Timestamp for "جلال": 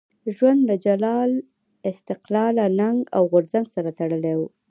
0.85-1.31